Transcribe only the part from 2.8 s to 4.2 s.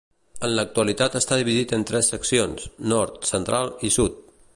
nord, central i sud.